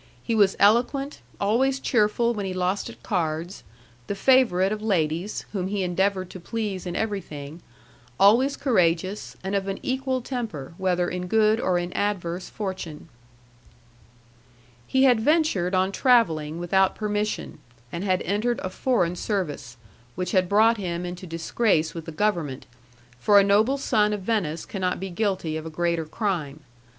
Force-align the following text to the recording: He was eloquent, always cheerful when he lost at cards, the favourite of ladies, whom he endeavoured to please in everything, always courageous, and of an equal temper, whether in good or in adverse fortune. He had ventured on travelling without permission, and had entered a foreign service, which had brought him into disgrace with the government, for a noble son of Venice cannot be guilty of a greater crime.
He 0.23 0.33
was 0.33 0.55
eloquent, 0.57 1.21
always 1.39 1.79
cheerful 1.79 2.33
when 2.33 2.47
he 2.47 2.55
lost 2.55 2.89
at 2.89 3.03
cards, 3.03 3.61
the 4.07 4.15
favourite 4.15 4.71
of 4.71 4.81
ladies, 4.81 5.45
whom 5.53 5.67
he 5.67 5.83
endeavoured 5.83 6.31
to 6.31 6.39
please 6.39 6.87
in 6.87 6.95
everything, 6.95 7.61
always 8.19 8.57
courageous, 8.57 9.37
and 9.43 9.53
of 9.53 9.67
an 9.67 9.77
equal 9.83 10.19
temper, 10.23 10.73
whether 10.79 11.07
in 11.07 11.27
good 11.27 11.59
or 11.59 11.77
in 11.77 11.93
adverse 11.93 12.49
fortune. 12.49 13.09
He 14.87 15.03
had 15.03 15.19
ventured 15.19 15.75
on 15.75 15.91
travelling 15.91 16.57
without 16.57 16.95
permission, 16.95 17.59
and 17.91 18.03
had 18.03 18.23
entered 18.23 18.59
a 18.63 18.71
foreign 18.71 19.15
service, 19.15 19.77
which 20.15 20.31
had 20.31 20.49
brought 20.49 20.77
him 20.77 21.05
into 21.05 21.27
disgrace 21.27 21.93
with 21.93 22.05
the 22.05 22.11
government, 22.11 22.65
for 23.19 23.39
a 23.39 23.43
noble 23.43 23.77
son 23.77 24.13
of 24.13 24.21
Venice 24.23 24.65
cannot 24.65 24.99
be 24.99 25.11
guilty 25.11 25.57
of 25.57 25.65
a 25.67 25.69
greater 25.69 26.05
crime. 26.05 26.61